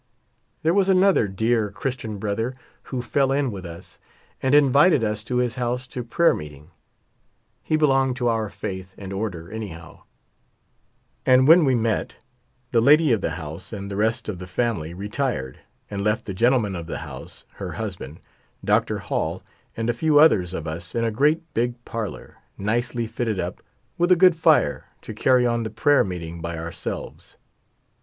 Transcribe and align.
There 0.63 0.73
was 0.73 0.89
another 0.89 1.27
dear. 1.27 1.69
Christian 1.69 2.17
brother 2.17 2.55
who 2.85 3.03
fell 3.03 3.31
in 3.31 3.51
with 3.51 3.67
us 3.67 3.99
and 4.41 4.55
invited 4.55 5.03
us 5.03 5.23
to 5.25 5.37
his 5.37 5.57
house 5.61 5.85
to 5.89 6.03
prayer 6.03 6.33
meet 6.33 6.53
ing. 6.53 6.71
He 7.61 7.75
belonged 7.75 8.15
to 8.15 8.27
our 8.27 8.49
faith 8.49 8.95
and 8.97 9.13
order, 9.13 9.51
anyhow. 9.51 10.01
And 11.23 11.47
when 11.47 11.65
we 11.65 11.75
met, 11.75 12.15
the 12.71 12.81
lady 12.81 13.11
of 13.11 13.21
the 13.21 13.35
house 13.37 13.71
and 13.71 13.91
the 13.91 13.95
rest 13.95 14.27
of 14.27 14.39
the 14.39 14.47
familj' 14.47 14.97
retired 14.97 15.59
and 15.87 16.03
left 16.03 16.25
the 16.25 16.33
gentleman 16.33 16.75
of 16.75 16.87
the 16.87 16.97
hovise, 17.01 17.43
her 17.57 17.73
husband. 17.73 18.19
Dr. 18.65 18.97
Hall, 18.97 19.43
and 19.77 19.87
a 19.87 19.93
few 19.93 20.17
others 20.17 20.55
of 20.55 20.65
us 20.65 20.95
in 20.95 21.05
a 21.05 21.11
great 21.11 21.53
big 21.53 21.85
parlor, 21.85 22.37
nicely 22.57 23.05
fitted 23.05 23.39
up, 23.39 23.61
with 23.99 24.11
a 24.11 24.15
good 24.15 24.35
fire, 24.35 24.85
to 25.03 25.13
carry 25.13 25.45
on 25.45 25.61
the 25.61 25.69
pra3^er 25.69 26.07
meeting 26.07 26.41
by 26.41 26.57
ourselves. 26.57 27.37